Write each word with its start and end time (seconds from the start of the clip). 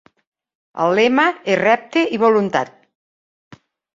El 0.85 0.93
lema 0.99 1.25
és 1.55 1.59
"Repte 1.59 2.05
i 2.17 2.21
voluntat". 2.25 3.63